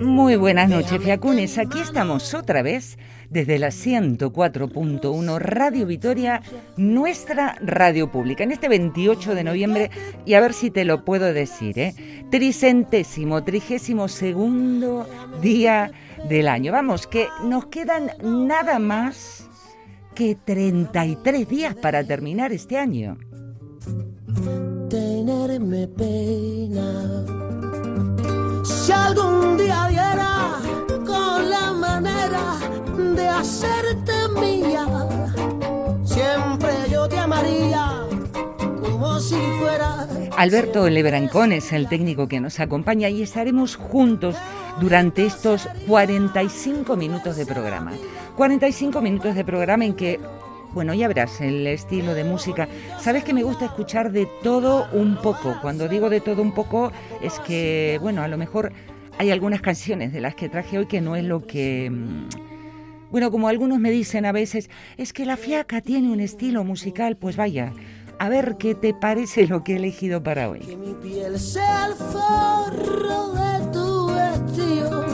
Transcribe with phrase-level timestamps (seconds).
[0.00, 1.58] Muy buenas noches, Fiacunes.
[1.58, 2.96] Aquí estamos otra vez
[3.28, 6.40] desde la 104.1 Radio Vitoria,
[6.78, 9.90] nuestra radio pública, en este 28 de noviembre,
[10.24, 11.94] y a ver si te lo puedo decir, ¿eh?
[12.30, 15.06] Tricentésimo, trigésimo segundo
[15.42, 15.92] día
[16.28, 16.72] del año.
[16.72, 19.50] Vamos, que nos quedan nada más
[20.14, 23.18] que 33 días para terminar este año.
[24.88, 27.39] Tenerme pena.
[28.70, 30.58] Si algún día diera
[31.04, 32.56] con la manera
[33.16, 34.86] de hacerte mía,
[36.04, 38.06] siempre yo te amaría
[38.80, 40.06] como si fuera.
[40.36, 44.36] Alberto Lebrancón es el técnico que nos acompaña y estaremos juntos
[44.80, 47.92] durante estos 45 minutos de programa.
[48.36, 50.20] 45 minutos de programa en que,
[50.72, 52.68] bueno, ya verás el estilo de música.
[52.98, 55.56] Sabes que me gusta escuchar de todo un poco.
[55.60, 58.72] Cuando digo de todo un poco es que, bueno, a lo mejor
[59.18, 61.90] hay algunas canciones de las que traje hoy que no es lo que...
[61.90, 62.28] Mm,
[63.10, 67.16] bueno, como algunos me dicen a veces, es que la fiaca tiene un estilo musical,
[67.16, 67.72] pues vaya,
[68.20, 70.60] a ver qué te parece lo que he elegido para hoy.
[70.60, 75.06] Que mi piel el forro de tu vestido.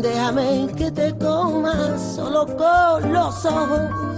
[0.00, 4.11] Déjame que te coma solo con los ojos,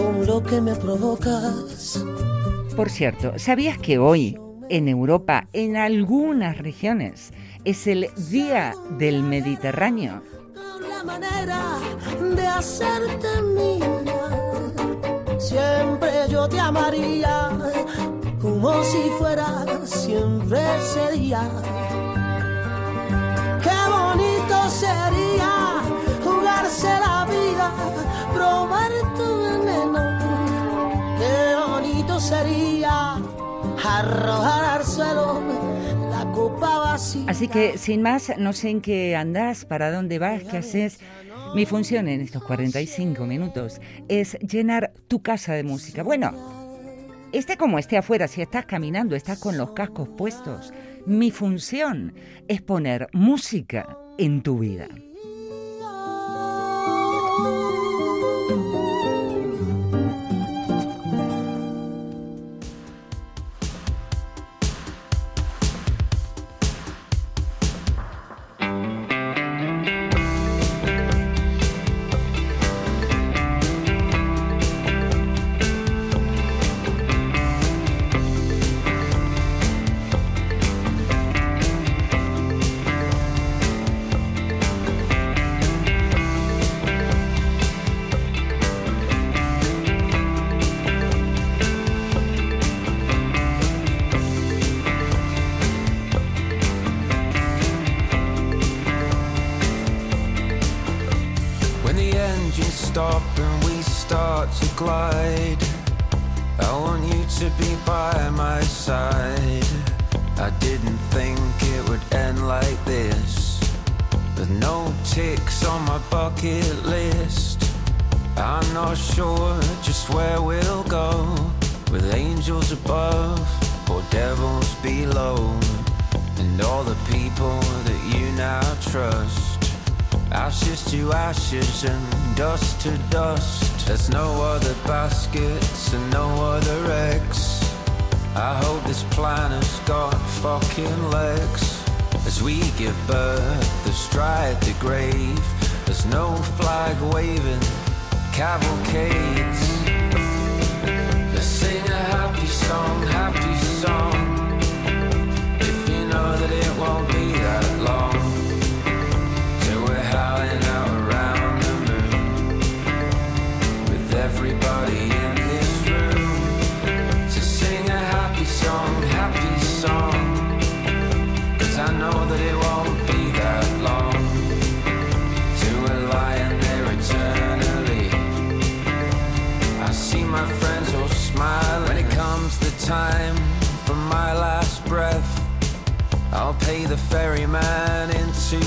[0.00, 2.04] con lo que me provocas.
[2.76, 7.32] Por cierto, ¿sabías que hoy en Europa, en algunas regiones,
[7.64, 10.22] es el Día del Mediterráneo?
[10.88, 11.60] La manera
[12.34, 14.02] de hacerte mía,
[15.38, 17.50] siempre yo te amaría,
[18.40, 21.50] como si fuera siempre ese día.
[23.62, 25.82] Qué bonito sería
[26.24, 27.72] jugarse la vida,
[28.34, 31.16] probar tu veneno.
[31.18, 33.20] Qué bonito sería
[33.84, 34.70] arrojar
[36.10, 37.24] la copa vacía.
[37.28, 40.98] Así que, sin más, no sé en qué andás, para dónde vas, qué haces.
[41.54, 46.02] Mi función en estos 45 minutos es llenar tu casa de música.
[46.02, 46.32] Bueno,
[47.32, 50.72] esté como esté afuera, si estás caminando, estás con los cascos puestos.
[51.06, 52.14] Mi función
[52.48, 54.88] es poner música en tu vida.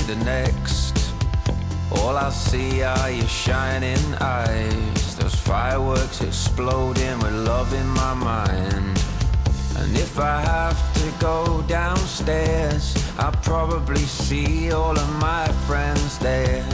[0.06, 1.12] The next.
[1.92, 5.16] All I see are your shining eyes.
[5.16, 8.98] Those fireworks exploding with love in my mind.
[9.78, 16.68] And if I have to go downstairs, I'll probably see all of my friends there.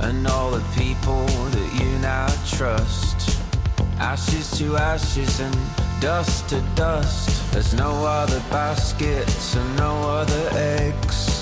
[0.00, 3.40] And all the people that you now trust.
[3.98, 5.56] Ashes to ashes and
[6.00, 7.52] dust to dust.
[7.52, 11.35] There's no other baskets and no other eggs.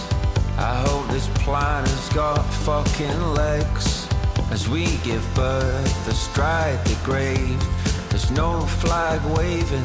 [0.56, 4.08] I hope this planet's got fucking legs.
[4.50, 7.60] As we give birth, astride the grave.
[8.10, 9.84] There's no flag waving,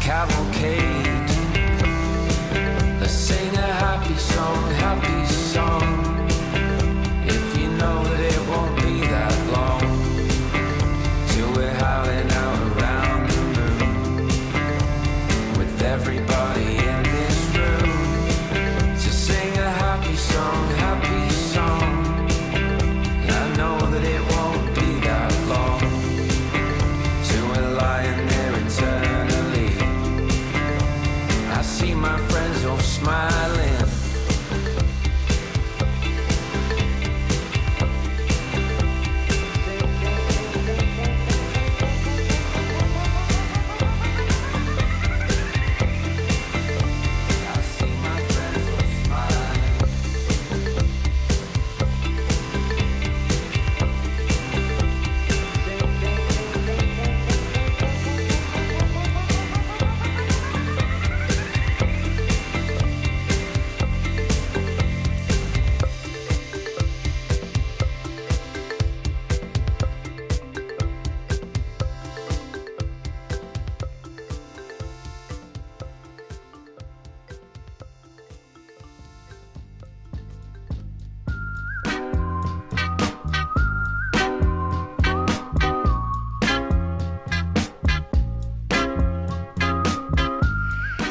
[0.00, 1.28] cavalcade.
[3.00, 6.28] Let's sing a happy song, happy song.
[7.26, 8.27] If you know it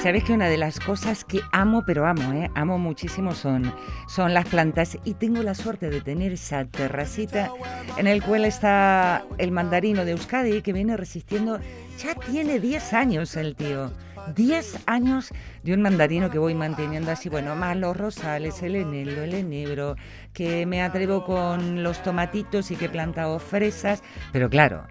[0.08, 2.50] Sabes que una de las cosas que amo, pero amo, ¿eh?
[2.56, 3.74] amo muchísimo son,
[4.08, 7.52] son las plantas y tengo la suerte de tener esa terracita
[7.98, 11.60] en el cual está el mandarino de Euskadi que viene resistiendo,
[12.00, 13.92] ya tiene 10 años el tío.
[14.34, 15.34] 10 años
[15.64, 19.98] de un mandarino que voy manteniendo así, bueno, más los rosales, el enelo, el enebro,
[20.32, 24.02] que me atrevo con los tomatitos y que he plantado fresas,
[24.32, 24.88] pero claro,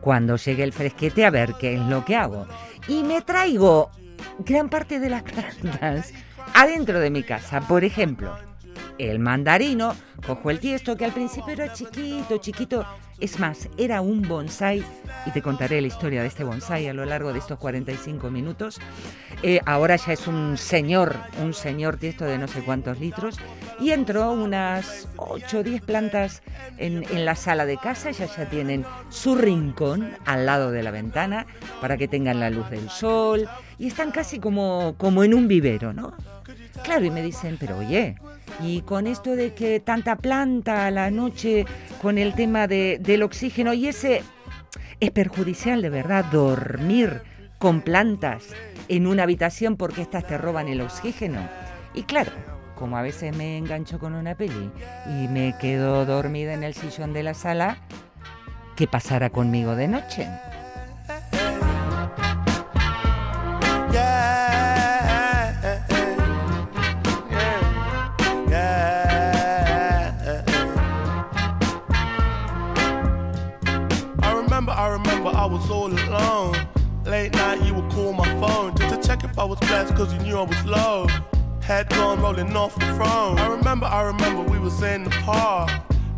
[0.00, 2.48] cuando llegue el fresquete a ver qué es lo que hago.
[2.88, 3.92] Y me traigo
[4.40, 6.12] gran parte de las plantas
[6.54, 7.60] adentro de mi casa.
[7.60, 8.36] Por ejemplo,
[8.98, 9.94] el mandarino,
[10.26, 12.86] cojo el tiesto que al principio era chiquito, chiquito.
[13.18, 14.84] Es más, era un bonsai
[15.24, 18.78] y te contaré la historia de este bonsai a lo largo de estos 45 minutos.
[19.42, 23.38] Eh, ahora ya es un señor, un señor tiesto de no sé cuántos litros
[23.80, 26.42] y entró unas 8 o 10 plantas
[26.76, 28.10] en, en la sala de casa.
[28.10, 31.46] Ya ya tienen su rincón al lado de la ventana
[31.80, 35.92] para que tengan la luz del sol y están casi como, como en un vivero,
[35.92, 36.14] ¿no?
[36.82, 38.16] Claro, y me dicen, pero oye,
[38.62, 41.66] y con esto de que tanta planta a la noche,
[42.00, 44.22] con el tema de, del oxígeno, y ese
[45.00, 47.22] es perjudicial de verdad dormir
[47.58, 48.44] con plantas
[48.88, 51.40] en una habitación porque estas te roban el oxígeno.
[51.94, 52.32] Y claro,
[52.76, 54.70] como a veces me engancho con una peli
[55.06, 57.78] y me quedo dormida en el sillón de la sala,
[58.76, 60.28] ¿qué pasará conmigo de noche?
[79.46, 81.06] Was blessed, cause you knew I was low.
[81.62, 83.38] Head gone rolling off the throne.
[83.38, 85.70] I remember, I remember we was in the park.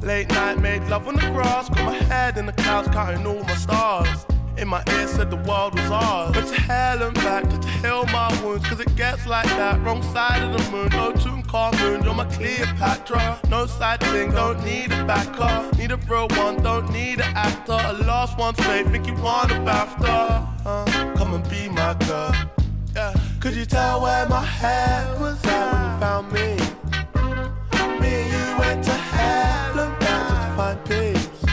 [0.02, 3.42] Late night, made love on the grass, got my head in the clouds, counting all
[3.44, 4.26] my stars.
[4.56, 6.34] In my ear said the world was ours.
[6.34, 9.80] But to hell and back to heal my wounds, cause it gets like that.
[9.82, 13.40] Wrong side of the moon, no Tutankhamun, you're my Cleopatra.
[13.50, 15.76] No side thing, don't need a backer.
[15.76, 17.78] Need a real one, don't need an actor.
[17.78, 20.48] A lost one's fate, think you want a BAFTA.
[20.64, 22.47] Uh, come and be my girl.
[23.40, 26.56] Could you tell where my head was at when you found me?
[28.00, 31.44] Me and you went to hell and to find peace.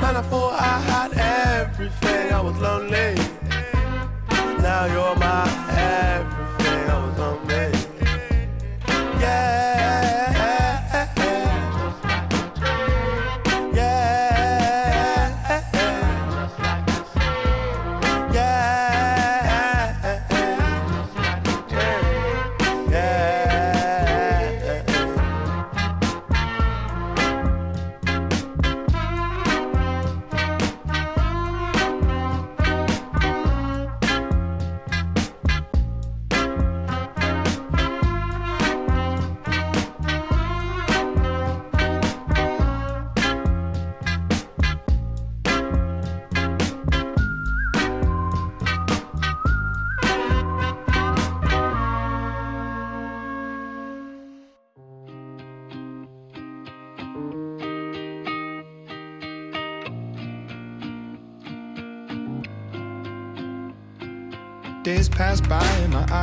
[0.00, 1.12] Man, I thought I had
[1.60, 3.14] everything, I was lonely.
[4.60, 5.16] Now you're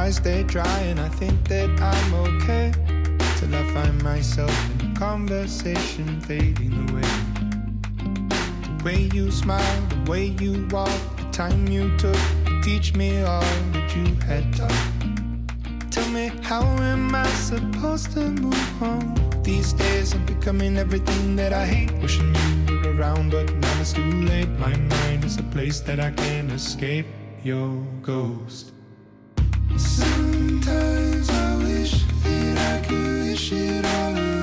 [0.09, 2.71] eyes stay dry, and I think that I'm okay.
[3.37, 7.11] Till I find myself in a conversation fading away.
[8.63, 13.21] The way you smile, the way you walk, the time you took to teach me
[13.21, 15.91] all that you had taught.
[15.91, 19.03] Tell me, how am I supposed to move on?
[19.43, 21.91] These days I'm becoming everything that I hate.
[22.01, 22.33] Wishing
[22.67, 24.49] you were around, but now it's too late.
[24.57, 27.05] My mind is a place that I can't escape.
[27.43, 28.73] Your ghost.
[29.77, 34.38] Sometimes I wish that I could wish it all away.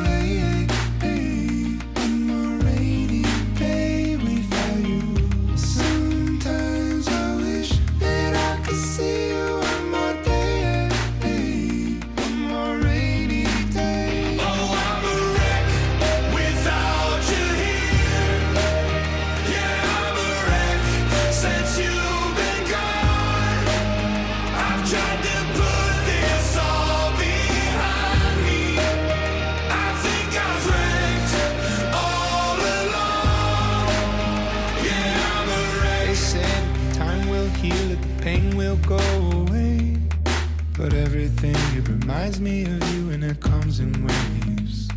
[42.06, 44.88] Reminds me of you and it comes in waves.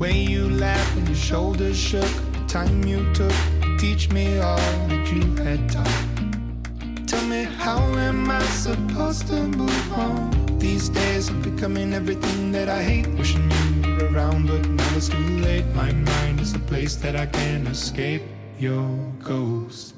[0.00, 4.56] Way you laughed when your shoulders shook, the time you took to teach me all
[4.88, 7.06] that you had taught.
[7.06, 10.58] Tell me, how am I supposed to move on?
[10.58, 13.08] These days I'm becoming everything that I hate.
[13.08, 13.50] Wishing
[13.84, 15.66] you were around, but now it's too late.
[15.74, 18.22] My mind is the place that I can't escape.
[18.58, 18.88] Your
[19.22, 19.94] ghost.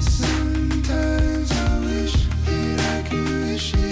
[0.00, 3.91] Sometimes I wish that I could wish it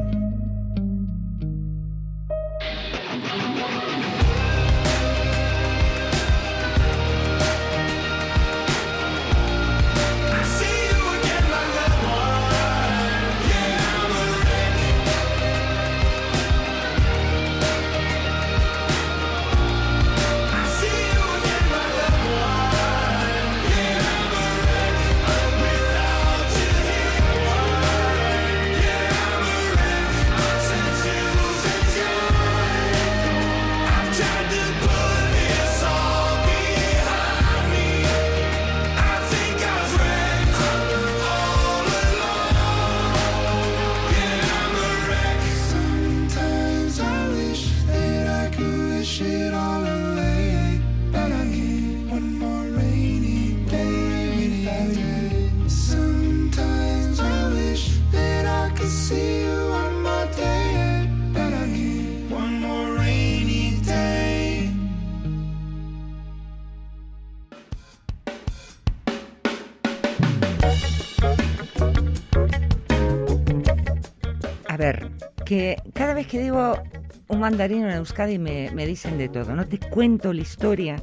[75.51, 76.81] Que cada vez que digo
[77.27, 79.53] un mandarino en Euskadi me, me dicen de todo.
[79.53, 80.95] No te cuento la historia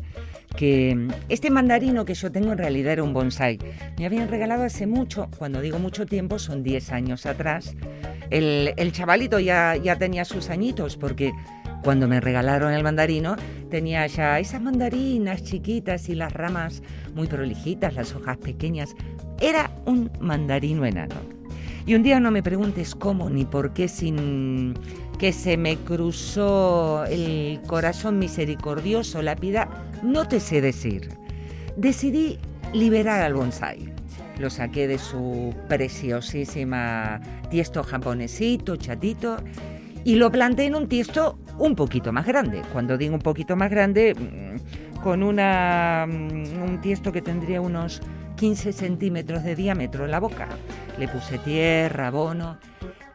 [0.57, 3.59] que este mandarino que yo tengo en realidad era un bonsai.
[3.99, 7.77] Me habían regalado hace mucho, cuando digo mucho tiempo son 10 años atrás.
[8.31, 11.31] El, el chavalito ya, ya tenía sus añitos porque
[11.85, 13.37] cuando me regalaron el mandarino
[13.71, 16.83] tenía ya esas mandarinas chiquitas y las ramas
[17.15, 18.95] muy prolijitas, las hojas pequeñas.
[19.43, 21.38] Era un mandarino enano.
[21.89, 24.75] Y un día no me preguntes cómo ni por qué sin
[25.19, 29.35] que se me cruzó el corazón misericordioso, la
[30.03, 31.09] no te sé decir.
[31.79, 32.39] Decidí
[32.75, 33.91] liberar al bonsai.
[34.39, 39.39] Lo saqué de su preciosísima tiesto japonesito, chatito,
[40.05, 42.61] y lo planté en un tiesto un poquito más grande.
[42.71, 48.03] Cuando digo un poquito más grande, mm, con una, mm, un tiesto que tendría unos
[48.39, 50.49] 15 centímetros de diámetro en la boca.
[50.99, 52.59] Le puse tierra, abono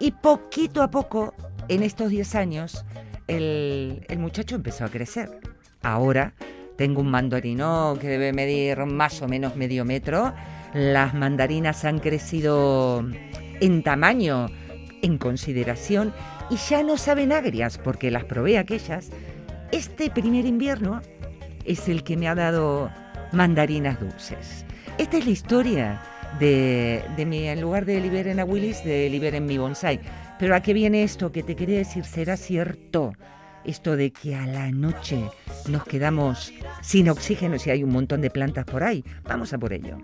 [0.03, 1.33] y poquito a poco,
[1.69, 2.83] en estos 10 años,
[3.27, 5.39] el, muchacho empezó a crecer.
[5.81, 6.33] Ahora
[6.77, 10.33] tengo un mandarino que debe medir más o menos medio metro.
[10.73, 13.05] Las mandarinas han crecido
[13.61, 14.47] en tamaño,
[15.01, 16.13] en consideración,
[16.49, 19.09] y ya no saben agrias porque las probé aquellas.
[19.71, 21.01] Este primer invierno
[21.63, 22.91] es el que me ha dado
[23.31, 24.65] mandarinas dulces.
[24.97, 26.01] Esta es la historia
[26.39, 29.99] de, de mi, en lugar de Liberen a Willis, de Liberen mi bonsai.
[30.39, 33.13] Pero a qué viene esto que te quería decir, será cierto
[33.63, 35.23] esto de que a la noche
[35.69, 39.03] nos quedamos sin oxígeno si hay un montón de plantas por ahí.
[39.23, 39.97] Vamos a por ello.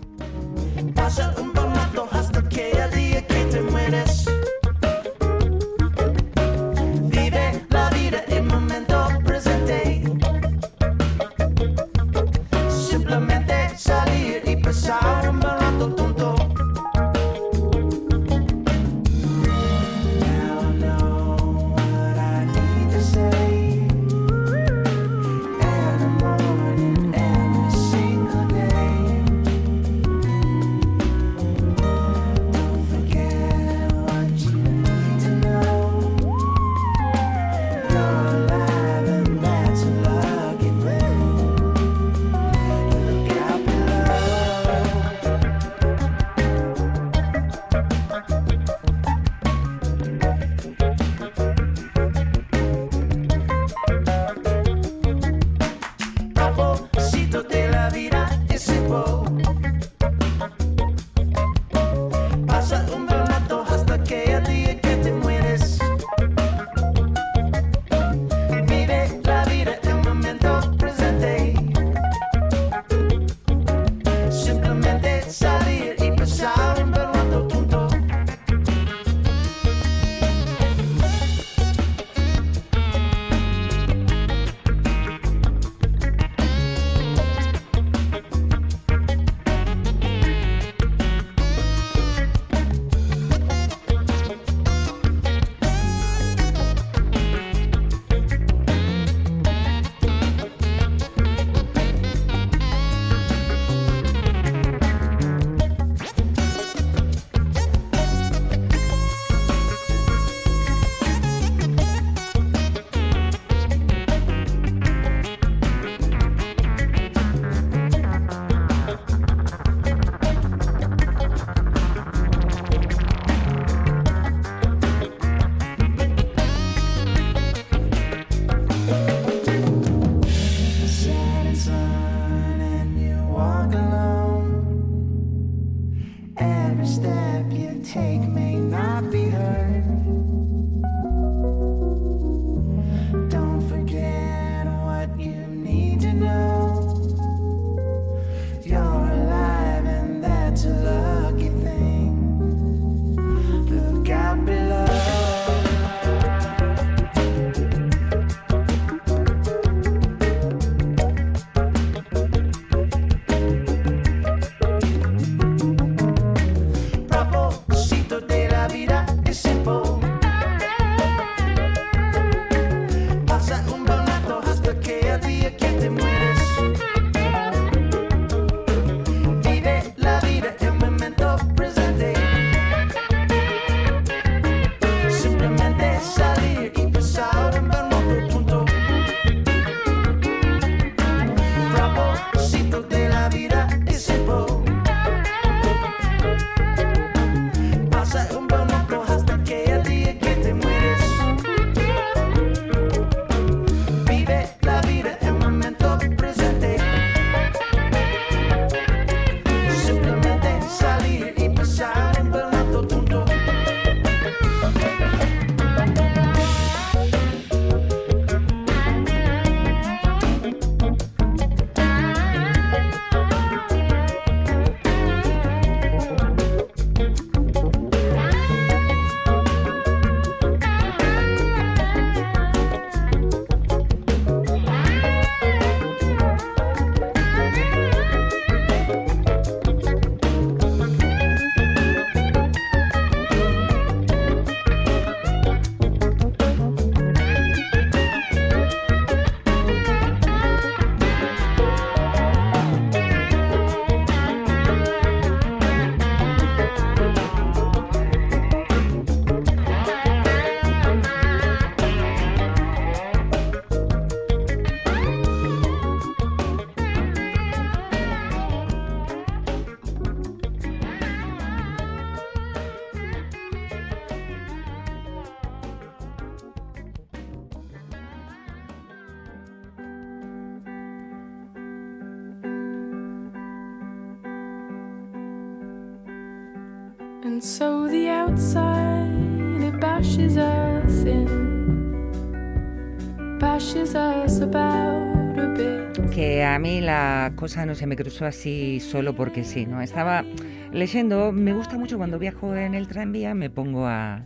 [296.60, 299.82] A mí la cosa no se me cruzó así solo porque sí, ¿no?
[299.82, 300.26] Estaba
[300.74, 304.26] leyendo, me gusta mucho cuando viajo en el tranvía, me pongo a,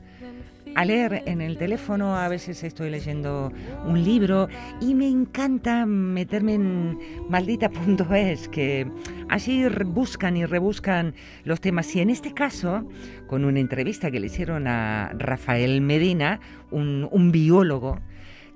[0.84, 3.54] leer en el teléfono, a veces estoy leyendo
[3.86, 4.48] un libro
[4.82, 6.98] y me encanta meterme en
[7.30, 8.88] maldita.es, que
[9.30, 11.96] allí buscan y rebuscan los temas.
[11.96, 12.90] Y en este caso,
[13.28, 16.40] con una entrevista que le hicieron a Rafael Medina,
[16.72, 18.00] un, un biólogo,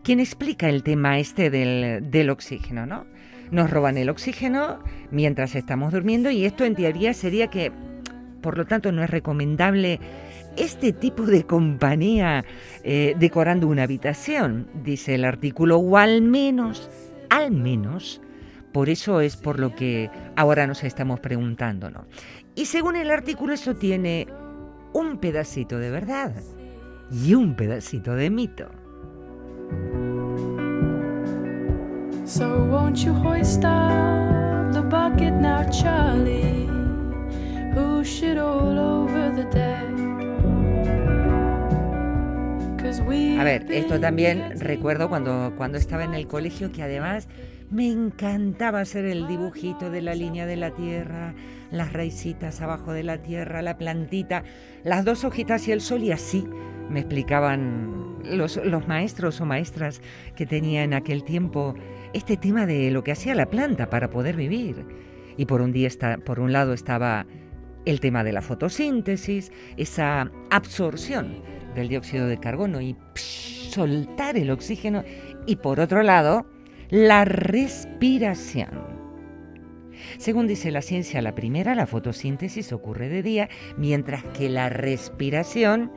[0.04, 3.06] quien explica el tema este del, del oxígeno, ¿no?
[3.52, 4.80] Nos roban el oxígeno
[5.12, 7.72] mientras estamos durmiendo y esto en teoría sería que,
[8.42, 10.00] por lo tanto, no es recomendable
[10.58, 12.44] este tipo de compañía
[12.84, 16.90] eh, decorando una habitación, dice el artículo, o al menos,
[17.30, 18.22] al menos,
[18.74, 22.06] por eso es por lo que ahora nos estamos preguntando, ¿no?
[22.56, 24.28] Y según el artículo eso tiene
[24.94, 26.34] un pedacito de verdad
[27.12, 28.70] y un pedacito de mito.
[32.98, 36.68] Won't you hoist up the bucket now, Charlie?
[37.74, 39.86] Push it all over the deck.
[42.78, 47.28] 'Cause we've A ver, esto también recuerdo cuando, cuando estaba en el colegio que además
[47.70, 51.36] me encantaba hacer el dibujito de la línea de la tierra,
[51.70, 54.44] las raicitas abajo de la tierra, la plantita,
[54.84, 56.48] las dos hojitas y el sol y así
[56.90, 60.02] me explicaban los, los maestros o maestras
[60.36, 61.76] que tenía en aquel tiempo
[62.14, 64.86] este tema de lo que hacía la planta para poder vivir.
[65.38, 67.26] Y por un, día está, por un lado estaba
[67.86, 71.42] el tema de la fotosíntesis, esa absorción
[71.76, 75.04] del dióxido de carbono y psh, soltar el oxígeno.
[75.46, 76.50] Y por otro lado,
[76.90, 78.98] la respiración.
[80.18, 85.92] Según dice la ciencia, la primera, la fotosíntesis ocurre de día, mientras que la respiración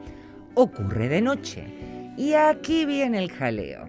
[0.55, 1.80] ocurre de noche.
[2.21, 3.89] Y aquí viene el jaleo.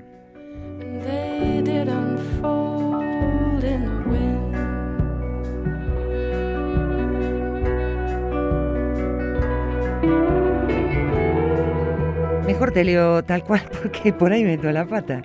[12.47, 15.21] Mejor te leo tal cual porque por ahí meto la pata.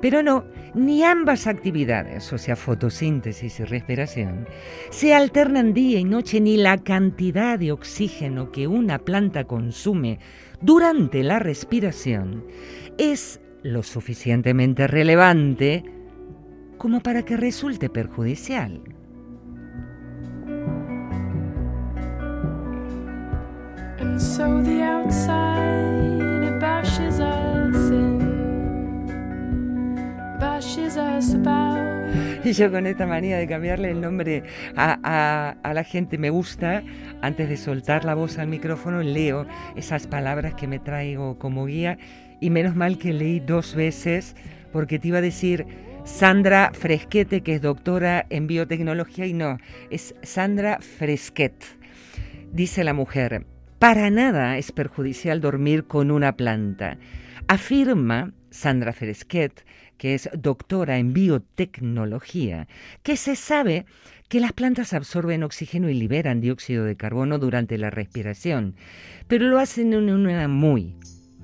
[0.00, 4.46] Pero no, ni ambas actividades, o sea, fotosíntesis y respiración,
[4.88, 10.20] se alternan día y noche ni la cantidad de oxígeno que una planta consume
[10.60, 12.44] durante la respiración
[12.98, 15.84] es lo suficientemente relevante
[16.78, 18.82] como para que resulte perjudicial.
[23.98, 29.06] And so the outside bashes us in,
[30.38, 31.65] bashes us about.
[32.46, 34.44] Y yo con esta manía de cambiarle el nombre
[34.76, 36.84] a, la gente me gusta,
[37.20, 41.98] antes de soltar la voz al micrófono, leo esas palabras que me traigo como guía.
[42.40, 44.36] Y menos mal que leí dos veces,
[44.72, 45.66] porque te iba a decir
[46.04, 49.58] Sandra Fresquete, que es doctora en biotecnología, y no,
[49.90, 51.64] es Sandra Fresquet.
[52.52, 53.44] Dice la mujer,
[53.80, 56.96] para nada es perjudicial dormir con una planta.
[57.48, 59.65] Afirma Sandra Fresquet,
[59.98, 62.68] que es doctora en biotecnología,
[63.02, 63.86] que se sabe
[64.28, 68.74] que las plantas absorben oxígeno y liberan dióxido de carbono durante la respiración,
[69.28, 70.96] pero lo hacen en una muy,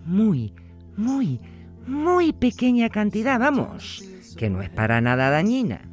[0.04, 0.52] muy,
[0.96, 1.40] muy,
[1.86, 4.04] muy pequeña cantidad, vamos,
[4.36, 5.88] que no es para nada dañina.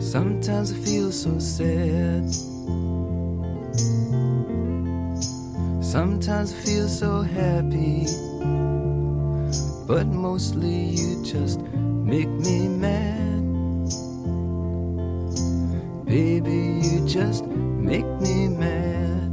[0.00, 2.24] Sometimes I feel so sad.
[5.82, 8.06] Sometimes I feel so happy.
[9.86, 13.44] But mostly you just make me mad.
[16.04, 19.30] Baby, you just make me mad.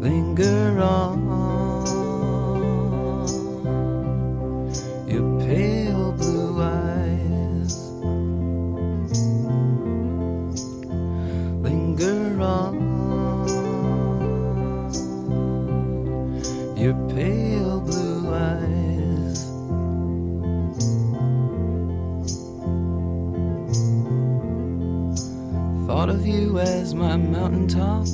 [0.00, 1.20] Linger on.
[5.08, 5.89] Your pale
[16.80, 19.44] Your pale blue eyes.
[25.86, 28.06] Thought of you as my mountaintop.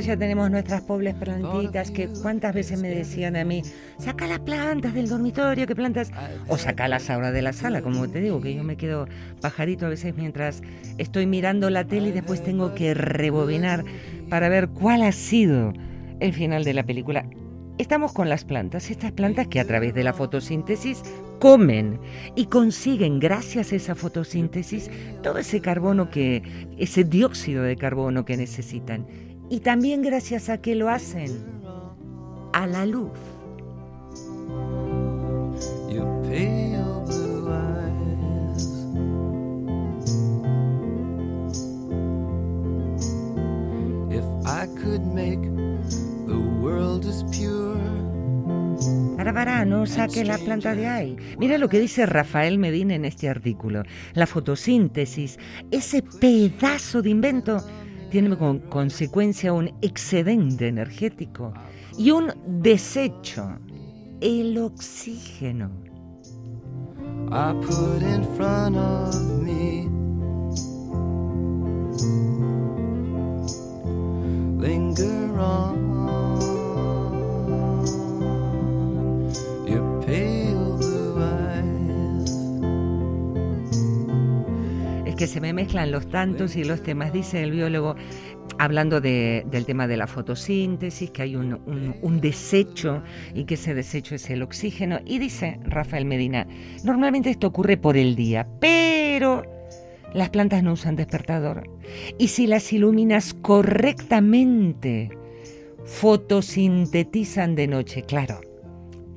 [0.00, 3.62] Ya tenemos nuestras pobres plantitas que cuántas veces me decían a mí,
[3.98, 6.10] saca las plantas del dormitorio, que plantas,
[6.48, 9.06] o sacalas ahora de la sala, como te digo, que yo me quedo
[9.40, 10.62] pajarito a veces mientras
[10.98, 13.84] estoy mirando la tele y después tengo que rebobinar
[14.28, 15.72] para ver cuál ha sido
[16.18, 17.24] el final de la película.
[17.78, 21.02] Estamos con las plantas, estas plantas que a través de la fotosíntesis
[21.38, 22.00] comen
[22.34, 24.90] y consiguen, gracias a esa fotosíntesis,
[25.22, 26.42] todo ese carbono que,
[26.78, 29.06] ese dióxido de carbono que necesitan.
[29.50, 31.30] Y también gracias a que lo hacen
[32.52, 33.10] a la luz.
[35.94, 38.66] your pale blue eyes.
[44.10, 45.42] If I could make
[46.26, 47.74] the world as pure.
[49.16, 51.16] Para, para, no saque la planta de ahí.
[51.38, 53.84] Mira lo que dice Rafael Medina en este artículo.
[54.12, 55.38] La fotosíntesis,
[55.70, 57.64] ese pedazo de invento,
[58.14, 61.52] tiene como consecuencia un excedente energético
[61.98, 63.58] y un desecho,
[64.20, 65.72] el oxígeno.
[85.34, 87.96] Se me mezclan los tantos y los temas, dice el biólogo,
[88.60, 93.02] hablando de- del tema de la fotosíntesis, que hay un, un- un desecho
[93.34, 95.00] y que ese desecho es el oxígeno.
[95.04, 96.46] Y dice Rafael Medina,
[96.84, 99.42] normalmente esto ocurre por el día, pero
[100.14, 101.68] las plantas no usan despertador.
[102.16, 105.10] Y si las iluminas correctamente,
[105.84, 108.40] fotosintetizan de noche, claro.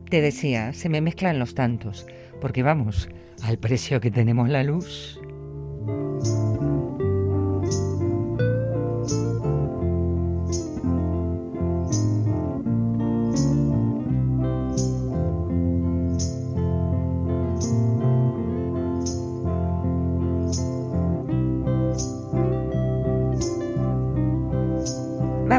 [0.09, 2.07] Te decía, se me mezclan los tantos,
[2.41, 3.07] porque vamos,
[3.43, 5.21] al precio que tenemos la luz.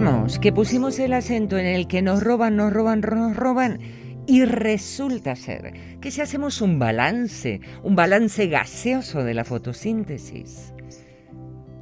[0.00, 3.80] Vamos, que pusimos el acento en el que nos roban, nos roban, nos roban.
[4.28, 10.74] Y resulta ser que si hacemos un balance, un balance gaseoso de la fotosíntesis,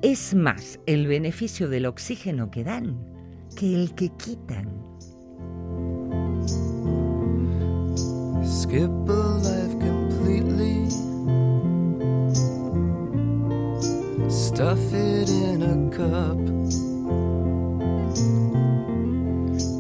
[0.01, 3.05] es más el beneficio del oxígeno que dan
[3.57, 4.69] que el que quitan.
[8.45, 10.89] Skip a life completely.
[14.31, 16.39] Stuff it in a cup.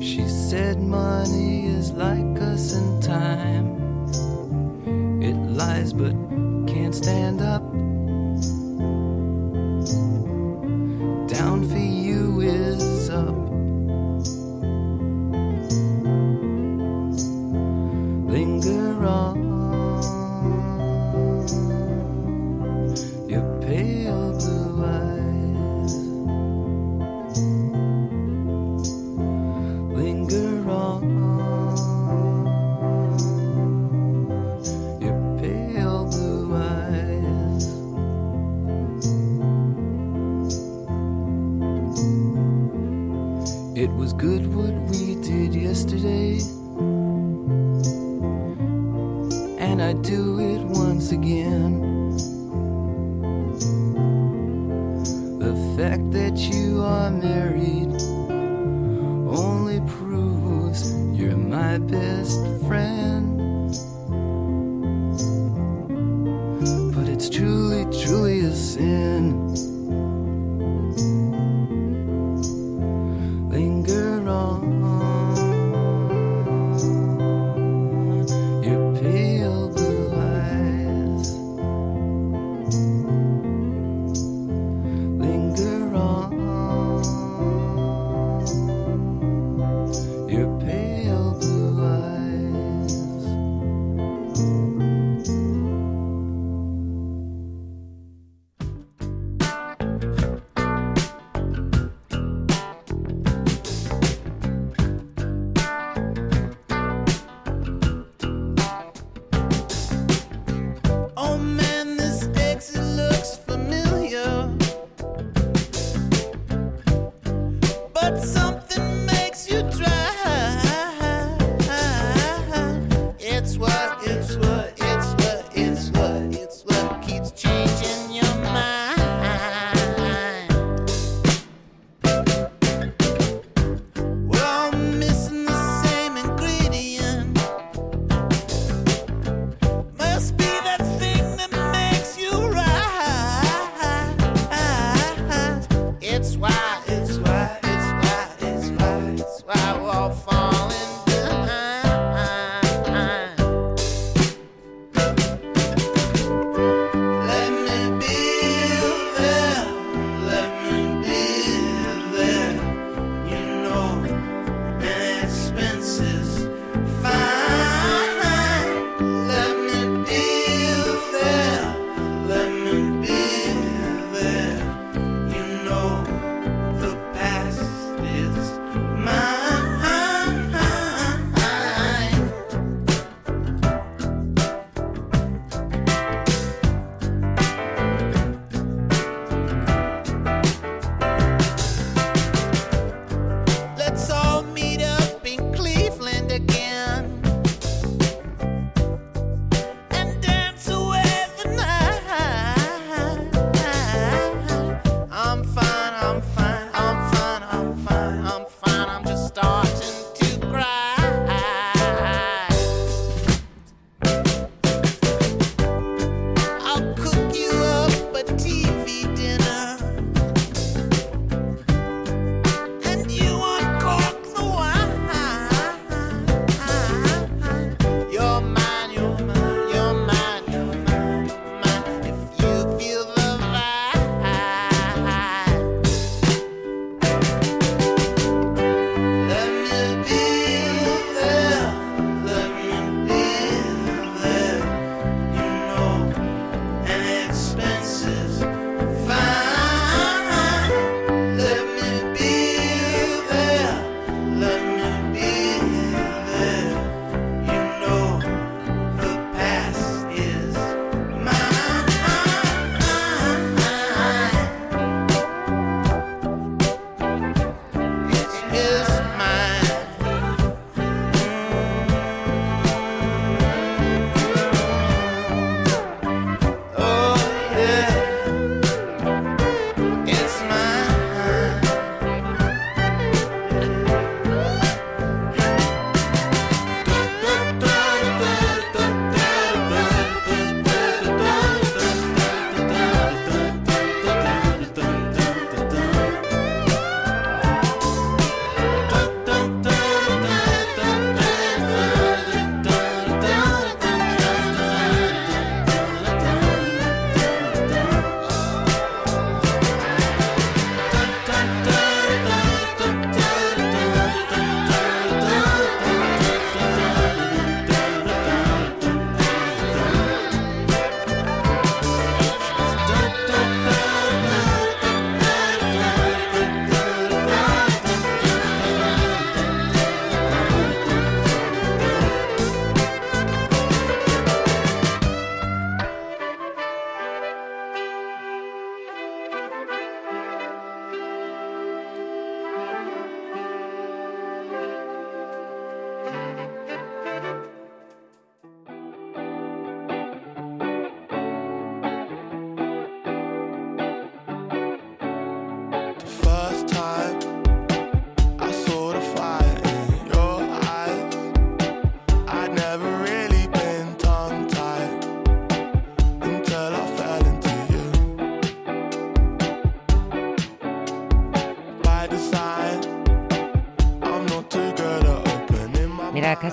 [0.03, 1.56] She said money
[5.97, 6.13] but
[6.73, 7.46] can't stand up.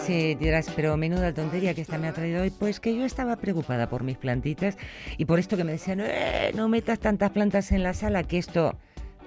[0.03, 2.49] Casi dirás, pero menuda tontería que esta me ha traído hoy.
[2.49, 4.75] Pues que yo estaba preocupada por mis plantitas
[5.17, 8.37] y por esto que me decían, "Eh, no metas tantas plantas en la sala, que
[8.37, 8.77] esto...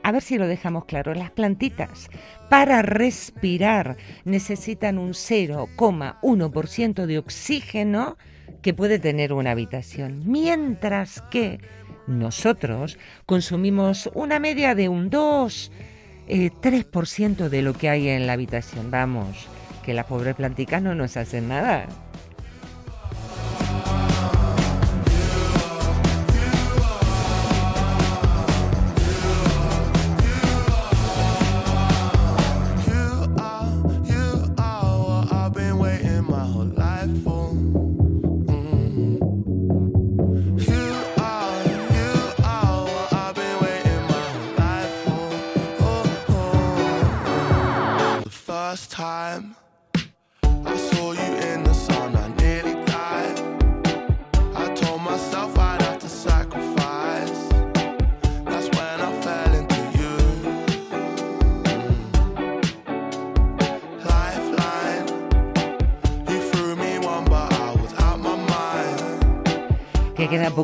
[0.02, 1.14] A ver si lo dejamos claro.
[1.14, 2.10] Las plantitas,
[2.50, 8.18] para respirar, necesitan un 0,1% de oxígeno
[8.60, 10.24] que puede tener una habitación.
[10.26, 11.58] Mientras que
[12.06, 15.72] nosotros consumimos una media de un 2,
[16.28, 18.90] eh, 3% de lo que hay en la habitación.
[18.90, 19.48] Vamos,
[19.86, 21.86] que las pobres planticas no nos hacen nada.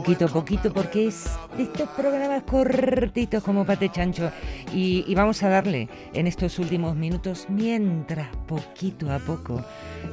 [0.02, 4.32] Poquito, poquito, porque es de estos programas cortitos como pate chancho.
[4.74, 9.64] Y, y vamos a darle en estos últimos minutos, mientras poquito a poco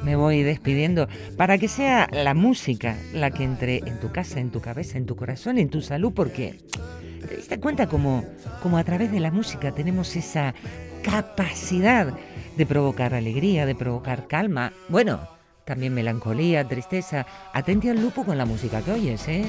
[0.04, 4.50] me voy despidiendo, para que sea la música la que entre en tu casa, en
[4.50, 6.60] tu cabeza, en tu corazón, en tu salud, porque
[7.28, 8.24] te diste cuenta como,
[8.62, 10.54] como a través de la música tenemos esa
[11.02, 12.14] capacidad
[12.56, 14.72] de provocar alegría, de provocar calma.
[14.88, 15.39] Bueno,
[15.70, 17.26] también melancolía, tristeza.
[17.52, 19.44] Atente al lupo con la música que oyes, ¿eh?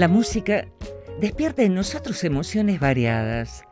[0.00, 0.66] La música
[1.20, 3.64] despierta en nosotros emociones variadas,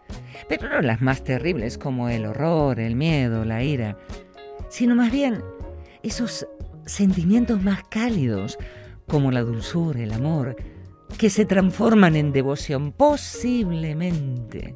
[0.46, 3.96] pero no las más terribles como el horror, el miedo, la ira,
[4.68, 5.42] sino más bien
[6.02, 6.46] esos
[6.84, 8.58] sentimientos más cálidos
[9.06, 10.56] como la dulzura, el amor,
[11.16, 14.74] que se transforman en devoción posiblemente.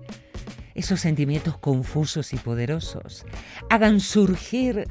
[0.75, 3.27] Esos sentimientos confusos y poderosos
[3.69, 4.87] hagan surgir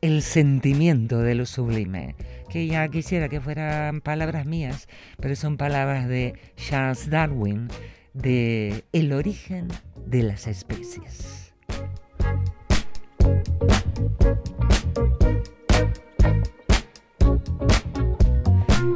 [0.00, 2.14] el sentimiento de lo sublime,
[2.48, 4.88] que ya quisiera que fueran palabras mías,
[5.20, 7.68] pero son palabras de Charles Darwin,
[8.14, 9.68] de El origen
[10.06, 11.52] de las especies.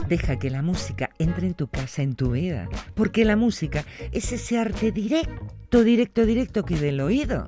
[0.08, 4.32] Deja que la música entre en tu casa, en tu vida, porque la música es
[4.32, 7.46] ese arte directo, directo, directo que del oído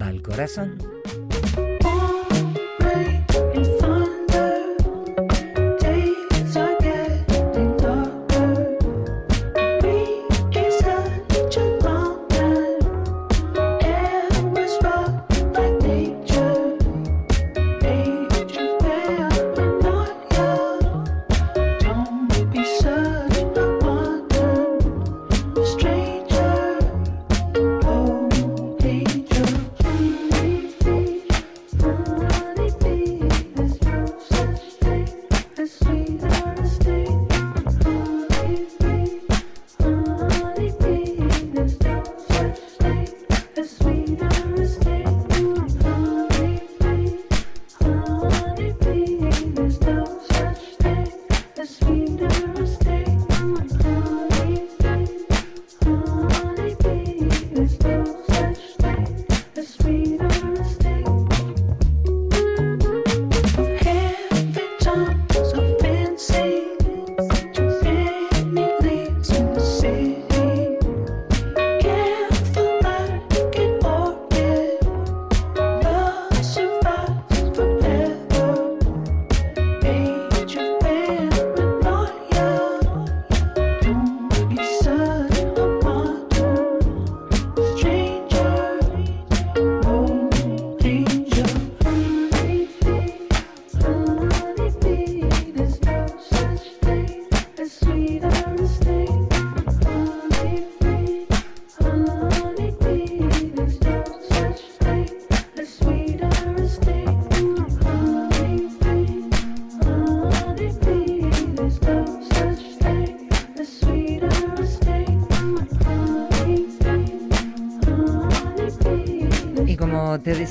[0.00, 0.78] va al corazón.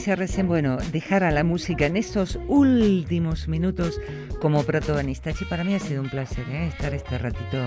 [0.08, 4.00] Patricia bueno, dejar a la música en estos últimos minutos
[4.40, 5.32] como protagonista.
[5.50, 6.68] Para mí ha sido un placer ¿eh?
[6.68, 7.62] estar este ratito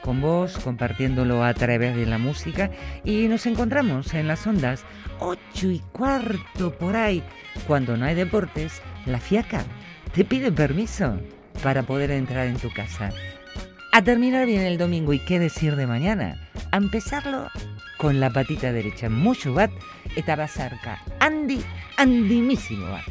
[0.00, 2.70] con vos, compartiéndolo a través de la música
[3.04, 4.84] y nos encontramos en las ondas
[5.18, 7.20] 8 y cuarto por ahí.
[7.66, 9.64] Cuando no hay deportes, la fiaca
[10.14, 11.18] te pide permiso
[11.64, 13.10] para poder entrar en tu casa.
[13.94, 16.48] A terminar bien el domingo y qué decir de mañana.
[16.70, 17.50] A empezarlo
[17.98, 19.10] con la patita derecha.
[19.10, 19.70] Mucho bat,
[20.16, 21.02] estaba cerca.
[21.20, 21.62] Andy,
[21.98, 23.04] andimísimo bat.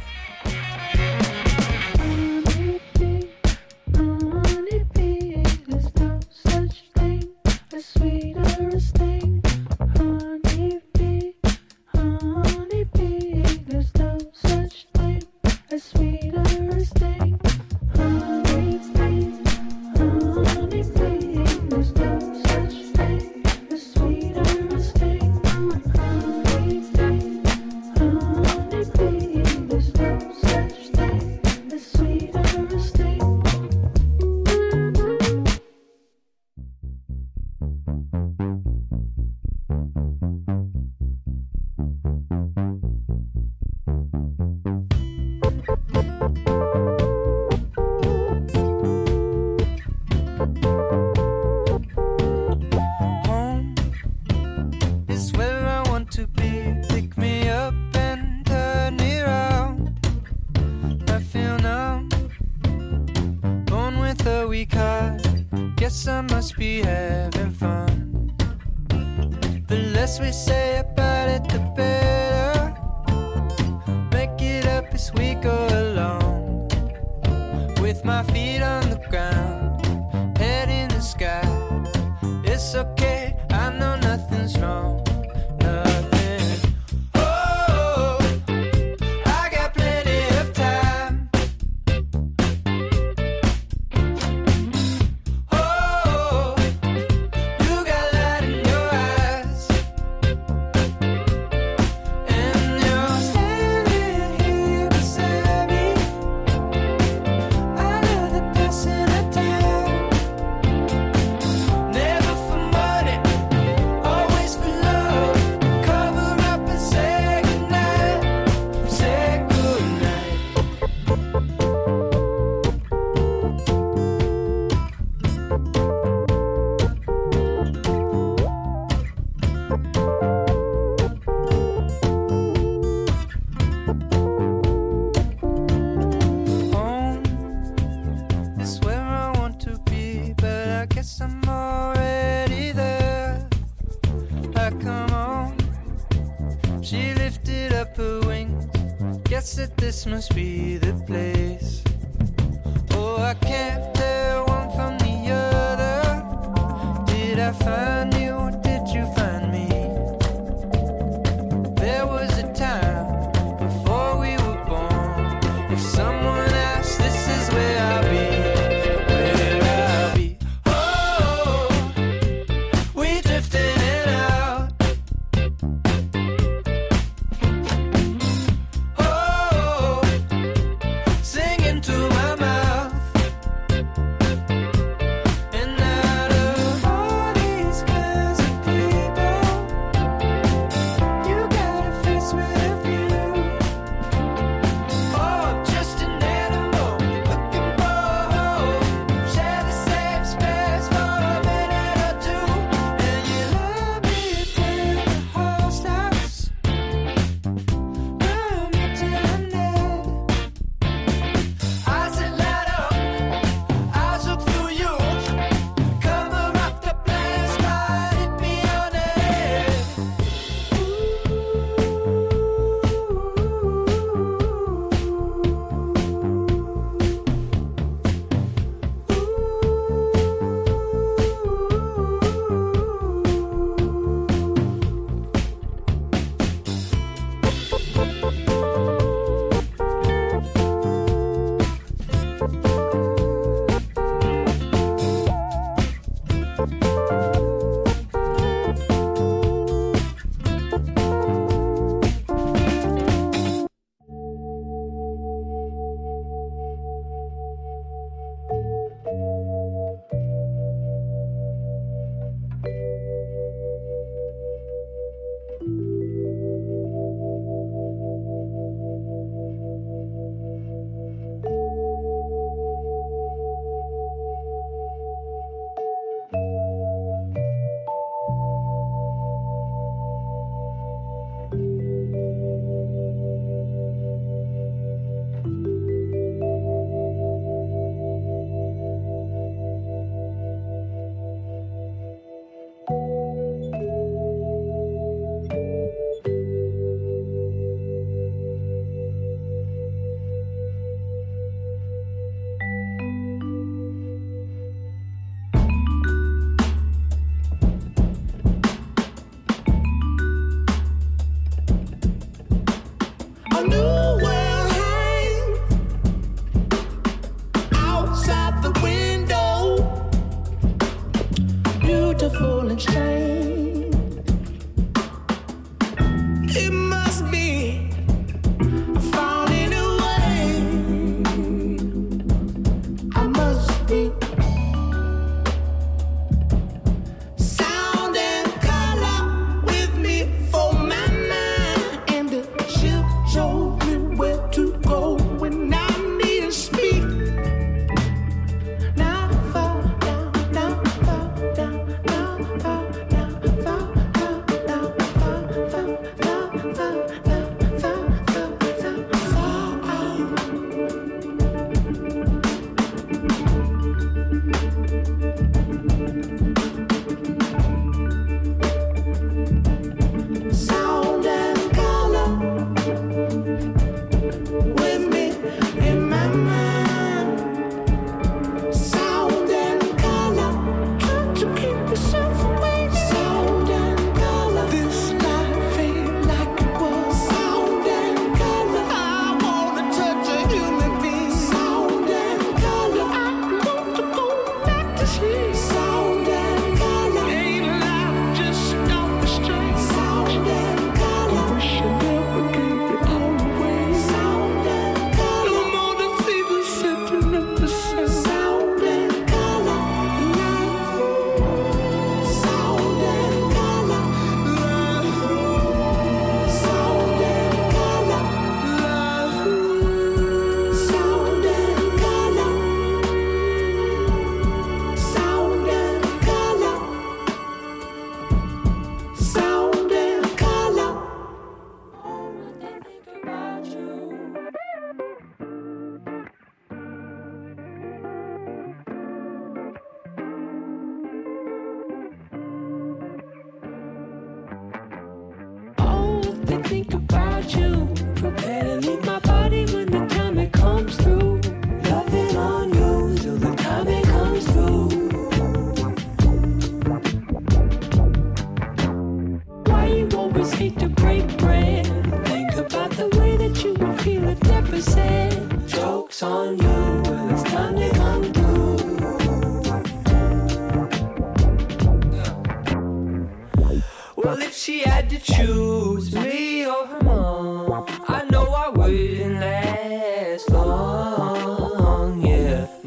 [150.02, 150.71] Christmas be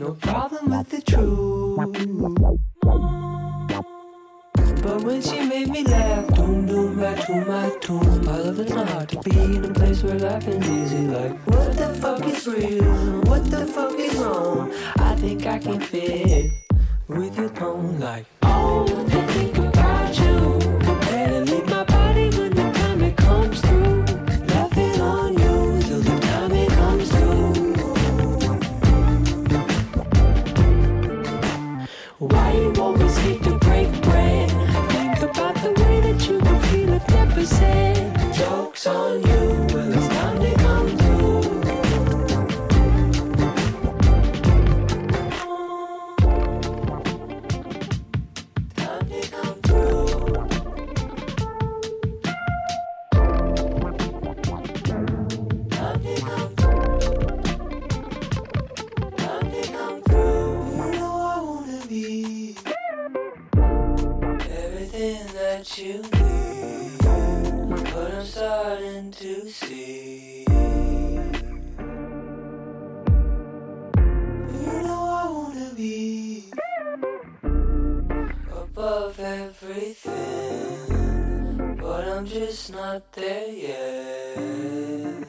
[0.05, 1.79] no problem with the truth.
[4.83, 8.29] But when she made me laugh, doom doom back to my tomb.
[8.29, 11.07] I love it's not hard to be in a place where life is easy.
[11.07, 12.85] Like, what the fuck is real?
[13.31, 14.75] What the fuck is wrong?
[14.99, 16.53] I think I can fit
[17.09, 17.99] with your tone.
[17.99, 19.34] Like, oh.
[38.87, 39.24] on
[79.25, 80.87] everything,
[81.81, 85.24] but I'm just not there yet.